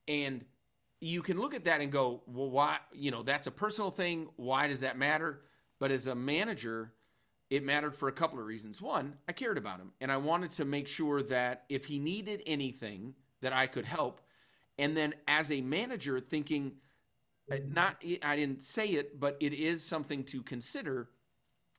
and 0.07 0.43
you 1.00 1.22
can 1.22 1.39
look 1.39 1.53
at 1.53 1.65
that 1.65 1.79
and 1.79 1.91
go, 1.91 2.24
well, 2.25 2.50
why? 2.50 2.77
You 2.91 3.12
know, 3.12 3.22
that's 3.22 3.48
a 3.48 3.51
personal 3.51 3.91
thing. 3.91 4.29
Why 4.36 4.67
does 4.67 4.79
that 4.79 4.98
matter? 4.98 5.41
But 5.79 5.91
as 5.91 6.07
a 6.07 6.15
manager 6.15 6.91
it 7.50 7.63
mattered 7.63 7.96
for 7.96 8.10
a 8.10 8.12
couple 8.12 8.39
of 8.39 8.46
reasons. 8.46 8.81
One, 8.81 9.13
I 9.27 9.31
cared 9.31 9.57
about 9.57 9.79
him 9.79 9.91
and 10.01 10.12
I 10.12 10.17
wanted 10.17 10.51
to 10.51 10.65
make 10.65 10.88
sure 10.88 11.22
that 11.24 11.63
if 11.69 11.86
he 11.86 12.00
needed 12.00 12.43
anything 12.46 13.13
that 13.41 13.53
I 13.53 13.67
could 13.67 13.86
help. 13.86 14.22
And 14.77 14.96
then 14.96 15.13
as 15.27 15.51
a 15.51 15.62
manager 15.62 16.19
thinking 16.19 16.74
not 17.70 18.04
I 18.24 18.36
didn't 18.36 18.62
say 18.62 18.88
it, 18.88 19.20
but 19.20 19.38
it 19.39 19.54
is 19.54 19.84
something 19.84 20.24
to 20.25 20.42
consider. 20.42 21.10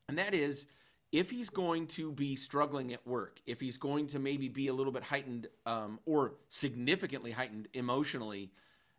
And 0.08 0.18
that 0.18 0.34
is 0.34 0.66
if 1.12 1.30
he's 1.30 1.48
going 1.48 1.86
to 1.86 2.12
be 2.12 2.36
struggling 2.36 2.92
at 2.92 3.06
work, 3.06 3.40
if 3.46 3.60
he's 3.60 3.78
going 3.78 4.06
to 4.08 4.18
maybe 4.18 4.48
be 4.48 4.68
a 4.68 4.74
little 4.74 4.92
bit 4.92 5.02
heightened 5.02 5.46
um, 5.64 5.98
or 6.04 6.34
significantly 6.48 7.30
heightened 7.30 7.68
emotionally, 7.74 8.50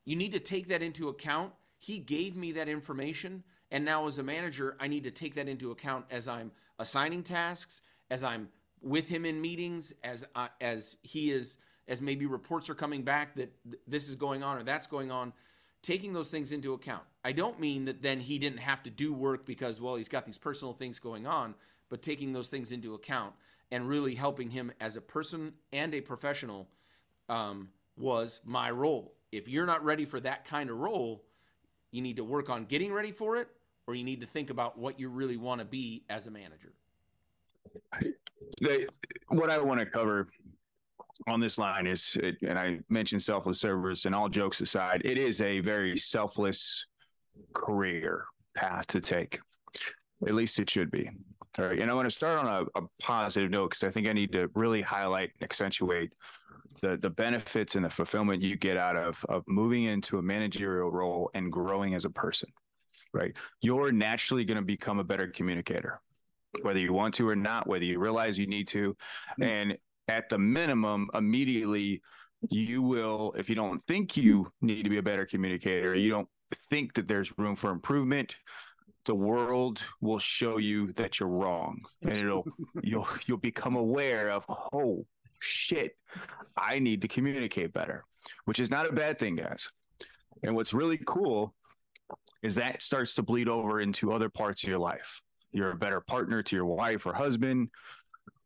you 0.06 0.16
need 0.16 0.32
to 0.32 0.40
take 0.40 0.70
that 0.70 0.82
into 0.82 1.10
account. 1.10 1.54
He 1.78 2.00
gave 2.00 2.36
me 2.36 2.52
that 2.54 2.68
information 2.68 3.44
and 3.72 3.86
now, 3.86 4.08
as 4.08 4.18
a 4.18 4.24
manager, 4.24 4.76
I 4.80 4.88
need 4.88 5.04
to 5.04 5.12
take 5.12 5.36
that 5.36 5.48
into 5.48 5.72
account 5.72 6.06
as 6.10 6.28
I'm 6.28 6.52
assigning 6.80 7.24
tasks, 7.24 7.82
as 8.10 8.24
I'm 8.24 8.50
with 8.82 9.08
him 9.08 9.26
in 9.26 9.40
meetings, 9.40 9.94
as 10.04 10.26
uh, 10.36 10.48
as 10.60 10.98
he 11.04 11.32
is, 11.32 11.58
as 11.88 12.02
maybe 12.02 12.26
reports 12.26 12.70
are 12.70 12.76
coming 12.76 13.04
back 13.04 13.36
that 13.36 13.52
th- 13.64 13.82
this 13.88 14.10
is 14.10 14.16
going 14.16 14.44
on 14.44 14.58
or 14.58 14.64
that's 14.64 14.88
going 14.88 15.12
on. 15.12 15.34
Taking 15.82 16.14
those 16.14 16.30
things 16.30 16.52
into 16.52 16.74
account. 16.74 17.04
I 17.24 17.32
don't 17.32 17.60
mean 17.60 17.86
that 17.86 18.02
then 18.02 18.20
he 18.20 18.38
didn't 18.38 18.60
have 18.60 18.84
to 18.84 18.90
do 18.90 19.14
work 19.14 19.46
because 19.46 19.80
well 19.80 19.96
he's 19.96 20.10
got 20.10 20.26
these 20.26 20.38
personal 20.38 20.74
things 20.74 21.00
going 21.00 21.26
on, 21.26 21.56
but 21.90 22.02
taking 22.02 22.34
those 22.34 22.48
things 22.48 22.72
into 22.72 22.94
account 22.94 23.34
and 23.72 23.88
really 23.88 24.16
helping 24.16 24.50
him 24.50 24.72
as 24.80 24.96
a 24.96 25.02
person 25.02 25.54
and 25.72 25.94
a 25.94 26.02
professional 26.02 26.68
um, 27.30 27.70
was 27.98 28.42
my 28.44 28.72
role. 28.72 29.14
If 29.32 29.48
you're 29.48 29.66
not 29.66 29.84
ready 29.84 30.06
for 30.06 30.20
that 30.22 30.46
kind 30.46 30.70
of 30.70 30.78
role, 30.78 31.24
you 31.92 32.02
need 32.02 32.18
to 32.18 32.24
work 32.24 32.50
on 32.50 32.66
getting 32.66 32.92
ready 32.92 33.12
for 33.12 33.38
it 33.38 33.48
or 33.90 33.96
you 33.96 34.04
need 34.04 34.22
to 34.22 34.28
think 34.28 34.52
about 34.52 34.78
what 34.78 35.00
you 35.00 35.10
really 35.10 35.36
want 35.36 35.60
to 35.60 35.66
be 35.66 36.04
as 36.10 36.28
a 36.28 36.32
manager? 36.32 36.74
What 39.30 39.50
I 39.50 39.60
want 39.60 39.80
to 39.80 39.86
cover 39.88 40.28
on 41.28 41.40
this 41.40 41.58
line 41.58 41.88
is, 41.88 42.18
and 42.42 42.58
I 42.58 42.80
mentioned 42.90 43.22
selfless 43.22 43.60
service, 43.60 44.06
and 44.06 44.16
all 44.16 44.30
jokes 44.30 44.62
aside, 44.62 45.02
it 45.06 45.18
is 45.18 45.42
a 45.42 45.60
very 45.60 45.98
selfless 45.98 46.86
career 47.54 48.26
path 48.56 48.88
to 48.88 49.02
take. 49.02 49.40
At 50.26 50.36
least 50.36 50.60
it 50.60 50.70
should 50.70 50.92
be. 50.92 51.10
All 51.58 51.66
right. 51.66 51.80
And 51.80 51.90
I 51.90 51.94
want 51.94 52.10
to 52.10 52.16
start 52.16 52.40
on 52.40 52.48
a, 52.48 52.80
a 52.80 52.84
positive 53.02 53.50
note 53.50 53.72
because 53.72 53.84
I 53.84 53.90
think 53.90 54.08
I 54.08 54.14
need 54.14 54.32
to 54.34 54.50
really 54.54 54.82
highlight 54.82 55.32
and 55.34 55.44
accentuate 55.44 56.14
the 56.82 56.96
the 56.96 57.10
benefits 57.10 57.76
and 57.76 57.84
the 57.84 57.90
fulfillment 57.90 58.42
you 58.42 58.56
get 58.56 58.78
out 58.78 58.96
of 58.96 59.26
of 59.28 59.44
moving 59.48 59.84
into 59.84 60.18
a 60.18 60.22
managerial 60.22 60.92
role 60.92 61.30
and 61.34 61.52
growing 61.52 61.94
as 61.94 62.06
a 62.06 62.10
person 62.10 62.50
right? 63.14 63.36
You're 63.62 63.92
naturally 63.92 64.46
going 64.46 64.58
to 64.58 64.64
become 64.64 65.00
a 65.00 65.04
better 65.04 65.28
communicator, 65.28 66.02
whether 66.62 66.80
you 66.80 66.94
want 66.94 67.14
to 67.16 67.28
or 67.28 67.36
not, 67.36 67.68
whether 67.68 67.86
you 67.86 68.00
realize 68.00 68.38
you 68.38 68.48
need 68.48 68.68
to. 68.70 68.96
Mm-hmm. 69.40 69.44
And 69.44 69.78
at 70.10 70.30
the 70.30 70.38
minimum, 70.38 71.10
immediately, 71.13 72.01
you 72.50 72.82
will, 72.82 73.34
if 73.38 73.50
you 73.50 73.56
don't 73.56 73.82
think 73.88 74.18
you 74.18 74.51
need 74.62 74.84
to 74.84 74.89
be 74.89 74.98
a 74.98 75.04
better 75.04 75.25
communicator, 75.25 75.96
you 75.96 76.10
don't 76.10 76.28
think 76.70 76.94
that 76.96 77.08
there's 77.08 77.38
room 77.38 77.56
for 77.56 77.72
improvement, 77.72 78.36
the 79.06 79.16
world 79.16 79.82
will 80.01 80.20
show 80.20 80.58
you 80.58 80.92
that 80.94 81.20
you're 81.20 81.30
wrong. 81.30 81.82
And 82.01 82.13
it'll 82.13 82.46
you'll 82.84 83.08
you'll 83.25 83.38
become 83.38 83.75
aware 83.75 84.30
of 84.30 84.44
oh 84.74 85.06
shit 85.42 85.96
i 86.58 86.80
need 86.80 87.01
to 87.01 87.08
communicate 87.08 87.72
better 87.72 88.04
which 88.46 88.60
is 88.60 88.70
not 88.70 88.88
a 88.88 88.94
bad 88.94 89.20
thing 89.20 89.36
guys. 89.36 89.70
And 90.44 90.56
what's 90.56 90.74
really 90.74 91.00
cool 91.06 91.54
is 92.42 92.56
that 92.56 92.82
starts 92.82 93.13
to 93.16 93.24
bleed 93.24 93.50
over 93.50 93.82
into 93.82 94.13
other 94.13 94.30
parts 94.30 94.63
of 94.63 94.70
your 94.70 94.80
life. 94.80 95.22
You're 95.51 95.72
a 95.72 95.78
better 95.78 96.00
partner 96.00 96.42
to 96.44 96.56
your 96.56 96.66
wife 96.66 97.06
or 97.06 97.13
husband, 97.13 97.70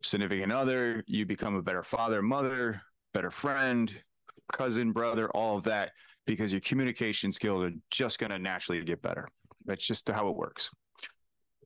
significant 0.03 0.51
other. 0.51 1.03
You 1.07 1.25
become 1.25 1.55
a 1.55 1.61
better 1.61 1.83
father, 1.83 2.21
mother, 2.21 2.81
better 3.13 3.31
friend, 3.31 3.93
cousin, 4.51 4.91
brother, 4.91 5.29
all 5.31 5.57
of 5.57 5.63
that, 5.63 5.91
because 6.25 6.51
your 6.51 6.61
communication 6.61 7.31
skills 7.31 7.65
are 7.65 7.75
just 7.89 8.19
going 8.19 8.31
to 8.31 8.39
naturally 8.39 8.83
get 8.83 9.01
better. 9.01 9.27
That's 9.65 9.85
just 9.85 10.09
how 10.09 10.27
it 10.29 10.35
works. 10.35 10.69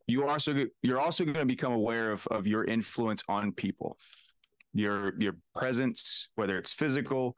You 0.07 0.27
also 0.27 0.65
you're 0.81 1.01
also 1.01 1.25
going 1.25 1.35
to 1.35 1.45
become 1.45 1.73
aware 1.73 2.11
of 2.11 2.25
of 2.27 2.47
your 2.47 2.63
influence 2.63 3.21
on 3.27 3.51
people, 3.51 3.97
your 4.73 5.13
your 5.19 5.35
presence, 5.53 6.29
whether 6.35 6.57
it's 6.57 6.71
physical, 6.71 7.35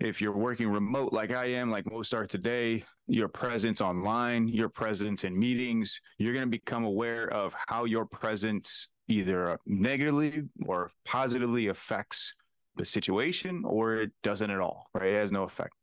if 0.00 0.20
you're 0.20 0.36
working 0.36 0.68
remote 0.68 1.12
like 1.12 1.32
I 1.32 1.46
am, 1.46 1.70
like 1.70 1.90
most 1.90 2.12
are 2.14 2.26
today, 2.26 2.84
your 3.06 3.28
presence 3.28 3.80
online, 3.80 4.48
your 4.48 4.68
presence 4.68 5.24
in 5.24 5.38
meetings, 5.38 6.00
you're 6.18 6.32
going 6.32 6.46
to 6.46 6.50
become 6.50 6.84
aware 6.84 7.28
of 7.32 7.54
how 7.68 7.84
your 7.84 8.04
presence 8.04 8.88
either 9.08 9.50
uh, 9.50 9.56
negatively 9.66 10.44
or 10.66 10.90
positively 11.04 11.68
affects 11.68 12.34
the 12.76 12.84
situation 12.84 13.62
or 13.64 13.96
it 13.96 14.10
doesn't 14.22 14.50
at 14.50 14.60
all, 14.60 14.88
right? 14.94 15.10
It 15.10 15.18
has 15.18 15.30
no 15.30 15.44
effect. 15.44 15.74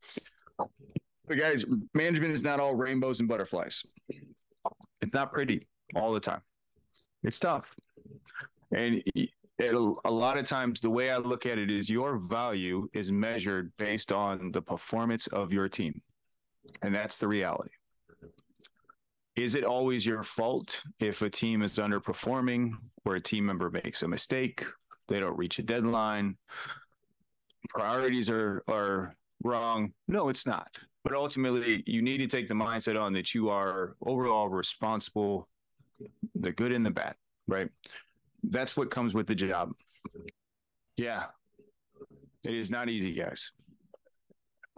But 0.57 1.37
guys, 1.39 1.65
management 1.93 2.33
is 2.33 2.43
not 2.43 2.59
all 2.59 2.75
rainbows 2.75 3.19
and 3.19 3.29
butterflies. 3.29 3.83
It's 5.01 5.13
not 5.13 5.31
pretty 5.31 5.67
all 5.95 6.11
the 6.13 6.19
time. 6.19 6.41
It's 7.23 7.39
tough. 7.39 7.73
And 8.73 9.01
it, 9.15 9.29
a 10.05 10.11
lot 10.11 10.37
of 10.37 10.45
times 10.45 10.81
the 10.81 10.89
way 10.89 11.11
I 11.11 11.17
look 11.17 11.45
at 11.45 11.57
it 11.57 11.69
is 11.71 11.89
your 11.89 12.17
value 12.17 12.89
is 12.93 13.11
measured 13.11 13.71
based 13.77 14.11
on 14.11 14.51
the 14.51 14.61
performance 14.61 15.27
of 15.27 15.53
your 15.53 15.69
team. 15.69 16.01
And 16.81 16.93
that's 16.93 17.17
the 17.17 17.27
reality. 17.27 17.71
Is 19.35 19.55
it 19.55 19.63
always 19.63 20.05
your 20.05 20.23
fault 20.23 20.81
if 20.99 21.21
a 21.21 21.29
team 21.29 21.61
is 21.61 21.75
underperforming 21.75 22.73
or 23.05 23.15
a 23.15 23.21
team 23.21 23.45
member 23.45 23.69
makes 23.69 24.03
a 24.03 24.07
mistake, 24.07 24.63
they 25.07 25.19
don't 25.19 25.37
reach 25.37 25.59
a 25.59 25.63
deadline, 25.63 26.37
priorities 27.69 28.29
are 28.29 28.63
are 28.67 29.15
wrong? 29.43 29.93
No, 30.07 30.29
it's 30.29 30.45
not. 30.45 30.69
But 31.03 31.13
ultimately, 31.13 31.83
you 31.87 32.01
need 32.01 32.17
to 32.19 32.27
take 32.27 32.47
the 32.47 32.53
mindset 32.53 32.99
on 32.99 33.13
that 33.13 33.33
you 33.33 33.49
are 33.49 33.95
overall 34.05 34.49
responsible, 34.49 35.49
the 36.35 36.51
good 36.51 36.71
and 36.71 36.85
the 36.85 36.91
bad, 36.91 37.15
right? 37.47 37.69
That's 38.43 38.77
what 38.77 38.91
comes 38.91 39.13
with 39.13 39.25
the 39.25 39.35
job. 39.35 39.71
Yeah. 40.97 41.25
It 42.43 42.53
is 42.53 42.69
not 42.69 42.89
easy, 42.89 43.13
guys 43.13 43.51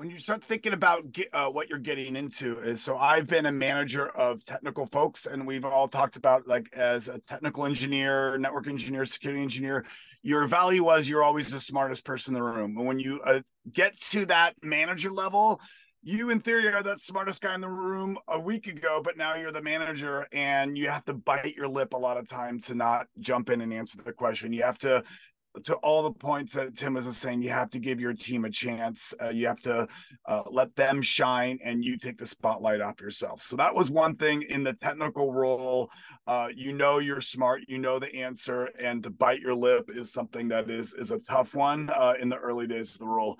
when 0.03 0.11
you 0.11 0.19
start 0.19 0.43
thinking 0.43 0.73
about 0.73 1.13
get, 1.13 1.29
uh, 1.31 1.47
what 1.47 1.69
you're 1.69 1.79
getting 1.79 2.17
into 2.17 2.57
is 2.57 2.83
so 2.83 2.97
i've 2.97 3.25
been 3.25 3.45
a 3.45 3.51
manager 3.53 4.09
of 4.09 4.43
technical 4.43 4.85
folks 4.87 5.25
and 5.25 5.47
we've 5.47 5.63
all 5.63 5.87
talked 5.87 6.17
about 6.17 6.45
like 6.45 6.67
as 6.73 7.07
a 7.07 7.19
technical 7.19 7.65
engineer 7.65 8.37
network 8.37 8.67
engineer 8.67 9.05
security 9.05 9.41
engineer 9.41 9.85
your 10.21 10.45
value 10.45 10.83
was 10.83 11.07
you're 11.07 11.23
always 11.23 11.53
the 11.53 11.59
smartest 11.59 12.03
person 12.05 12.33
in 12.33 12.35
the 12.35 12.43
room. 12.43 12.77
And 12.77 12.87
when 12.87 12.97
you 12.97 13.19
uh, 13.21 13.41
get 13.71 13.97
to 14.11 14.25
that 14.25 14.55
manager 14.61 15.09
level 15.09 15.61
you 16.01 16.31
in 16.31 16.41
theory 16.41 16.67
are 16.67 16.83
that 16.83 16.99
smartest 16.99 17.41
guy 17.41 17.55
in 17.55 17.61
the 17.61 17.69
room 17.69 18.17
a 18.27 18.37
week 18.37 18.67
ago 18.67 18.99
but 19.01 19.15
now 19.15 19.35
you're 19.35 19.53
the 19.53 19.61
manager 19.61 20.27
and 20.33 20.77
you 20.77 20.89
have 20.89 21.05
to 21.05 21.13
bite 21.13 21.55
your 21.55 21.69
lip 21.69 21.93
a 21.93 21.97
lot 21.97 22.17
of 22.17 22.27
times 22.27 22.65
to 22.65 22.75
not 22.75 23.07
jump 23.21 23.49
in 23.49 23.61
and 23.61 23.73
answer 23.73 23.97
the 24.01 24.11
question. 24.11 24.51
You 24.51 24.63
have 24.63 24.79
to 24.79 25.01
to 25.63 25.75
all 25.77 26.03
the 26.03 26.11
points 26.11 26.53
that 26.53 26.75
Tim 26.75 26.95
was 26.95 27.15
saying, 27.15 27.41
you 27.41 27.49
have 27.49 27.69
to 27.71 27.79
give 27.79 27.99
your 27.99 28.13
team 28.13 28.45
a 28.45 28.49
chance. 28.49 29.13
Uh, 29.21 29.29
you 29.29 29.47
have 29.47 29.61
to 29.61 29.87
uh, 30.25 30.43
let 30.49 30.75
them 30.75 31.01
shine, 31.01 31.59
and 31.63 31.83
you 31.83 31.97
take 31.97 32.17
the 32.17 32.25
spotlight 32.25 32.81
off 32.81 32.99
yourself. 32.99 33.43
So 33.43 33.55
that 33.57 33.73
was 33.73 33.91
one 33.91 34.15
thing 34.15 34.41
in 34.43 34.63
the 34.63 34.73
technical 34.73 35.31
role. 35.31 35.89
Uh, 36.25 36.49
you 36.55 36.73
know 36.73 36.99
you're 36.99 37.21
smart, 37.21 37.63
you 37.67 37.77
know 37.77 37.99
the 37.99 38.13
answer, 38.15 38.69
and 38.79 39.03
to 39.03 39.09
bite 39.09 39.41
your 39.41 39.53
lip 39.55 39.89
is 39.93 40.11
something 40.11 40.47
that 40.47 40.69
is 40.69 40.93
is 40.93 41.11
a 41.11 41.19
tough 41.19 41.53
one 41.53 41.89
uh, 41.89 42.13
in 42.19 42.29
the 42.29 42.37
early 42.37 42.65
days 42.65 42.93
of 42.93 42.99
the 42.99 43.07
role. 43.07 43.37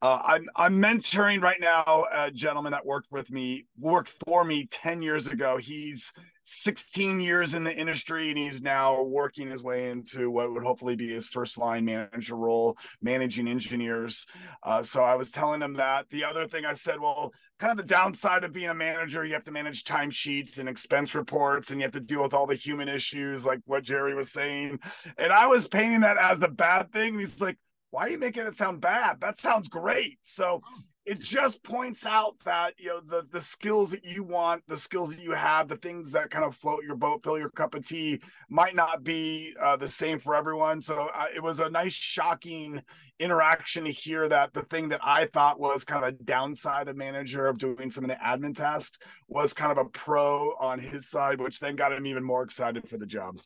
Uh, 0.00 0.20
I'm 0.24 0.48
I'm 0.56 0.80
mentoring 0.80 1.42
right 1.42 1.60
now 1.60 2.06
a 2.12 2.30
gentleman 2.30 2.72
that 2.72 2.86
worked 2.86 3.12
with 3.12 3.30
me, 3.30 3.66
worked 3.78 4.12
for 4.26 4.44
me 4.44 4.66
ten 4.66 5.02
years 5.02 5.26
ago. 5.26 5.58
He's 5.58 6.12
16 6.42 7.20
years 7.20 7.54
in 7.54 7.64
the 7.64 7.74
industry 7.74 8.30
and 8.30 8.38
he's 8.38 8.60
now 8.60 9.02
working 9.02 9.48
his 9.48 9.62
way 9.62 9.90
into 9.90 10.30
what 10.30 10.52
would 10.52 10.64
hopefully 10.64 10.96
be 10.96 11.08
his 11.08 11.26
first 11.26 11.56
line 11.56 11.84
manager 11.84 12.36
role 12.36 12.76
managing 13.00 13.46
engineers. 13.48 14.26
Uh, 14.62 14.82
so 14.82 15.02
i 15.02 15.14
was 15.14 15.30
telling 15.30 15.62
him 15.62 15.74
that. 15.74 16.08
The 16.10 16.24
other 16.24 16.46
thing 16.46 16.64
i 16.64 16.74
said 16.74 17.00
well 17.00 17.32
kind 17.58 17.70
of 17.70 17.76
the 17.76 17.84
downside 17.84 18.44
of 18.44 18.52
being 18.52 18.70
a 18.70 18.74
manager 18.74 19.24
you 19.24 19.34
have 19.34 19.44
to 19.44 19.52
manage 19.52 19.84
timesheets 19.84 20.58
and 20.58 20.68
expense 20.68 21.14
reports 21.14 21.70
and 21.70 21.80
you 21.80 21.84
have 21.84 21.92
to 21.92 22.00
deal 22.00 22.22
with 22.22 22.34
all 22.34 22.46
the 22.46 22.56
human 22.56 22.88
issues 22.88 23.46
like 23.46 23.60
what 23.66 23.84
jerry 23.84 24.14
was 24.14 24.32
saying. 24.32 24.78
And 25.18 25.32
i 25.32 25.46
was 25.46 25.68
painting 25.68 26.00
that 26.00 26.16
as 26.16 26.42
a 26.42 26.48
bad 26.48 26.92
thing. 26.92 27.12
And 27.12 27.20
he's 27.20 27.40
like 27.40 27.58
why 27.90 28.06
are 28.06 28.08
you 28.08 28.18
making 28.18 28.46
it 28.46 28.54
sound 28.54 28.80
bad? 28.80 29.20
That 29.20 29.38
sounds 29.38 29.68
great. 29.68 30.18
So 30.22 30.62
it 31.04 31.18
just 31.18 31.62
points 31.62 32.06
out 32.06 32.38
that 32.44 32.74
you 32.78 32.88
know 32.88 33.00
the 33.00 33.26
the 33.32 33.40
skills 33.40 33.90
that 33.90 34.04
you 34.04 34.22
want 34.22 34.62
the 34.68 34.76
skills 34.76 35.14
that 35.14 35.22
you 35.22 35.32
have 35.32 35.68
the 35.68 35.76
things 35.76 36.12
that 36.12 36.30
kind 36.30 36.44
of 36.44 36.54
float 36.54 36.84
your 36.84 36.94
boat 36.94 37.22
fill 37.24 37.38
your 37.38 37.50
cup 37.50 37.74
of 37.74 37.84
tea 37.84 38.20
might 38.48 38.76
not 38.76 39.02
be 39.02 39.54
uh, 39.60 39.76
the 39.76 39.88
same 39.88 40.18
for 40.18 40.34
everyone. 40.34 40.80
So 40.80 41.10
uh, 41.14 41.26
it 41.34 41.42
was 41.42 41.58
a 41.60 41.70
nice 41.70 41.92
shocking 41.92 42.82
interaction 43.18 43.84
to 43.84 43.90
hear 43.90 44.28
that 44.28 44.52
the 44.52 44.62
thing 44.62 44.88
that 44.88 45.00
i 45.04 45.26
thought 45.26 45.60
was 45.60 45.84
kind 45.84 46.02
of 46.02 46.08
a 46.08 46.24
downside 46.24 46.88
of 46.88 46.96
manager 46.96 47.46
of 47.46 47.56
doing 47.56 47.88
some 47.88 48.02
of 48.02 48.10
the 48.10 48.16
admin 48.16 48.56
tasks 48.56 48.98
was 49.28 49.52
kind 49.52 49.70
of 49.70 49.78
a 49.78 49.88
pro 49.90 50.54
on 50.58 50.80
his 50.80 51.08
side 51.08 51.40
which 51.40 51.60
then 51.60 51.76
got 51.76 51.92
him 51.92 52.06
even 52.06 52.24
more 52.24 52.42
excited 52.42 52.88
for 52.88 52.96
the 52.96 53.06
job. 53.06 53.38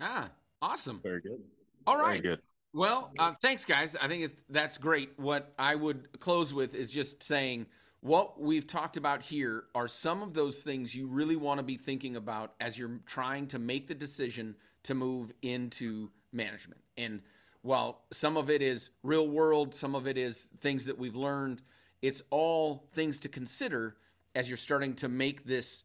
Ah 0.00 0.30
awesome. 0.62 1.00
Very 1.02 1.20
good. 1.20 1.42
All 1.86 1.96
right. 1.96 2.22
very 2.22 2.36
good 2.36 2.40
well, 2.72 3.12
uh, 3.18 3.32
thanks, 3.40 3.64
guys. 3.64 3.96
I 3.96 4.08
think 4.08 4.30
that's 4.48 4.78
great. 4.78 5.10
What 5.16 5.52
I 5.58 5.74
would 5.74 6.20
close 6.20 6.52
with 6.52 6.74
is 6.74 6.90
just 6.90 7.22
saying 7.22 7.66
what 8.00 8.40
we've 8.40 8.66
talked 8.66 8.96
about 8.96 9.22
here 9.22 9.64
are 9.74 9.88
some 9.88 10.22
of 10.22 10.34
those 10.34 10.58
things 10.58 10.94
you 10.94 11.06
really 11.06 11.36
want 11.36 11.58
to 11.58 11.64
be 11.64 11.76
thinking 11.76 12.16
about 12.16 12.54
as 12.60 12.78
you're 12.78 13.00
trying 13.06 13.46
to 13.48 13.58
make 13.58 13.88
the 13.88 13.94
decision 13.94 14.54
to 14.84 14.94
move 14.94 15.32
into 15.42 16.10
management. 16.32 16.80
And 16.96 17.20
while 17.62 18.02
some 18.12 18.36
of 18.36 18.50
it 18.50 18.62
is 18.62 18.90
real 19.02 19.28
world, 19.28 19.74
some 19.74 19.94
of 19.94 20.06
it 20.06 20.16
is 20.16 20.50
things 20.60 20.84
that 20.84 20.96
we've 20.96 21.16
learned, 21.16 21.62
it's 22.02 22.22
all 22.30 22.88
things 22.92 23.18
to 23.20 23.28
consider 23.28 23.96
as 24.34 24.48
you're 24.48 24.56
starting 24.56 24.94
to 24.94 25.08
make 25.08 25.44
this 25.44 25.82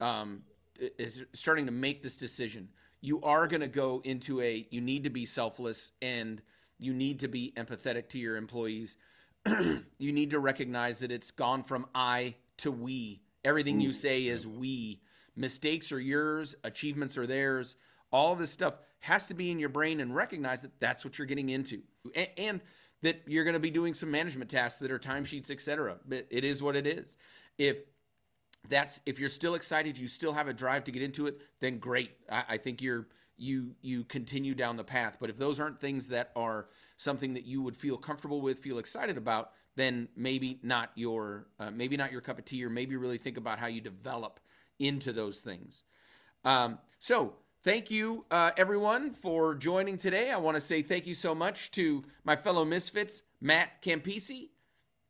um, 0.00 0.42
is 0.98 1.22
starting 1.32 1.66
to 1.66 1.72
make 1.72 2.02
this 2.02 2.16
decision 2.16 2.68
you 3.04 3.20
are 3.20 3.46
going 3.46 3.60
to 3.60 3.68
go 3.68 4.00
into 4.02 4.40
a 4.40 4.66
you 4.70 4.80
need 4.80 5.04
to 5.04 5.10
be 5.10 5.26
selfless 5.26 5.92
and 6.00 6.40
you 6.78 6.94
need 6.94 7.20
to 7.20 7.28
be 7.28 7.52
empathetic 7.54 8.08
to 8.08 8.18
your 8.18 8.38
employees. 8.38 8.96
you 9.46 10.12
need 10.12 10.30
to 10.30 10.38
recognize 10.38 11.00
that 11.00 11.12
it's 11.12 11.30
gone 11.30 11.62
from 11.62 11.86
I 11.94 12.34
to 12.56 12.70
we. 12.70 13.20
Everything 13.44 13.78
you 13.78 13.92
say 13.92 14.26
is 14.26 14.46
we. 14.46 15.02
Mistakes 15.36 15.92
are 15.92 16.00
yours, 16.00 16.56
achievements 16.64 17.18
are 17.18 17.26
theirs. 17.26 17.76
All 18.10 18.34
this 18.36 18.50
stuff 18.50 18.78
has 19.00 19.26
to 19.26 19.34
be 19.34 19.50
in 19.50 19.58
your 19.58 19.68
brain 19.68 20.00
and 20.00 20.16
recognize 20.16 20.62
that 20.62 20.80
that's 20.80 21.04
what 21.04 21.18
you're 21.18 21.26
getting 21.26 21.50
into. 21.50 21.82
And, 22.14 22.28
and 22.38 22.60
that 23.02 23.20
you're 23.26 23.44
going 23.44 23.52
to 23.52 23.60
be 23.60 23.70
doing 23.70 23.92
some 23.92 24.10
management 24.10 24.50
tasks 24.50 24.80
that 24.80 24.90
are 24.90 24.98
timesheets, 24.98 25.50
etc. 25.50 25.96
But 26.08 26.26
it 26.30 26.42
is 26.42 26.62
what 26.62 26.74
it 26.74 26.86
is. 26.86 27.18
If 27.58 27.82
that's 28.68 29.00
if 29.06 29.18
you're 29.18 29.28
still 29.28 29.54
excited, 29.54 29.96
you 29.98 30.08
still 30.08 30.32
have 30.32 30.48
a 30.48 30.52
drive 30.52 30.84
to 30.84 30.92
get 30.92 31.02
into 31.02 31.26
it, 31.26 31.40
then 31.60 31.78
great. 31.78 32.12
I, 32.30 32.44
I, 32.50 32.56
think 32.58 32.80
you're 32.80 33.08
you 33.36 33.74
you 33.82 34.04
continue 34.04 34.54
down 34.54 34.76
the 34.76 34.84
path. 34.84 35.18
But 35.20 35.30
if 35.30 35.36
those 35.36 35.60
aren't 35.60 35.80
things 35.80 36.08
that 36.08 36.30
are 36.36 36.68
something 36.96 37.34
that 37.34 37.44
you 37.44 37.62
would 37.62 37.76
feel 37.76 37.96
comfortable 37.96 38.40
with, 38.40 38.58
feel 38.58 38.78
excited 38.78 39.16
about, 39.16 39.52
then 39.76 40.08
maybe 40.16 40.58
not 40.62 40.90
your 40.94 41.46
uh, 41.58 41.70
maybe 41.70 41.96
not 41.96 42.12
your 42.12 42.20
cup 42.20 42.38
of 42.38 42.44
tea, 42.44 42.64
or 42.64 42.70
maybe 42.70 42.96
really 42.96 43.18
think 43.18 43.36
about 43.36 43.58
how 43.58 43.66
you 43.66 43.80
develop 43.80 44.40
into 44.78 45.12
those 45.12 45.40
things. 45.40 45.84
Um, 46.44 46.78
so 46.98 47.34
thank 47.62 47.90
you 47.90 48.24
uh, 48.30 48.50
everyone 48.56 49.12
for 49.12 49.54
joining 49.54 49.96
today. 49.96 50.30
I 50.30 50.36
want 50.36 50.56
to 50.56 50.60
say 50.60 50.82
thank 50.82 51.06
you 51.06 51.14
so 51.14 51.34
much 51.34 51.70
to 51.72 52.04
my 52.24 52.36
fellow 52.36 52.64
misfits, 52.64 53.22
Matt 53.40 53.82
Campisi 53.82 54.50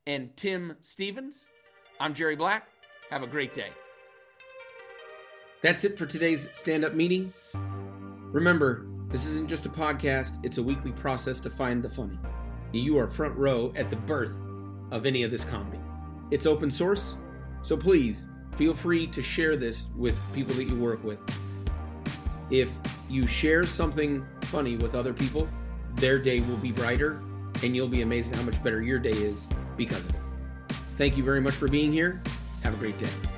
and 0.07 0.37
Tim 0.37 0.77
Stevens. 0.81 1.47
I'm 2.01 2.15
Jerry 2.15 2.37
Black. 2.37 2.74
Have 3.15 3.23
a 3.23 3.29
great 3.29 3.55
day. 3.55 3.69
That's 5.63 5.85
it 5.85 5.97
for 5.97 6.05
today's 6.05 6.49
stand 6.53 6.85
up 6.85 6.95
meeting. 6.95 7.33
Remember, 8.33 8.89
this 9.09 9.25
isn't 9.29 9.49
just 9.49 9.67
a 9.67 9.69
podcast, 9.69 10.45
it's 10.45 10.59
a 10.59 10.63
weekly 10.65 10.91
process 10.91 11.39
to 11.39 11.49
find 11.49 11.81
the 11.81 11.89
funny. 11.89 12.19
You 12.73 12.99
are 12.99 13.07
front 13.07 13.37
row 13.37 13.73
at 13.77 13.89
the 13.89 13.95
birth 13.95 14.35
of 14.91 15.07
any 15.07 15.23
of 15.23 15.31
this 15.31 15.45
comedy. 15.45 15.79
It's 16.33 16.45
open 16.45 16.73
source, 16.73 17.17
so 17.63 17.77
please 17.77 18.27
feel 18.57 18.75
free 18.75 19.07
to 19.07 19.23
share 19.23 19.55
this 19.57 19.91
with 19.95 20.17
people 20.33 20.57
that 20.57 20.65
you 20.65 20.75
work 20.75 21.05
with. 21.05 21.21
If 22.51 22.69
you 23.09 23.29
share 23.29 23.63
something 23.63 24.27
funny 24.41 24.75
with 24.75 24.97
other 24.97 25.13
people, 25.13 25.49
their 25.95 26.19
day 26.19 26.41
will 26.41 26.57
be 26.57 26.73
brighter, 26.73 27.23
and 27.63 27.77
you'll 27.77 27.87
be 27.87 28.03
amazed 28.03 28.33
at 28.33 28.41
how 28.41 28.45
much 28.45 28.61
better 28.65 28.83
your 28.83 28.99
day 28.99 29.11
is 29.11 29.49
because 29.77 30.05
of 30.05 30.17
it. 30.17 30.21
Thank 30.97 31.17
you 31.17 31.23
very 31.23 31.41
much 31.41 31.55
for 31.55 31.69
being 31.69 31.93
here. 31.93 32.21
Have 32.65 32.73
a 32.73 32.77
great 32.79 32.97
day. 32.97 33.34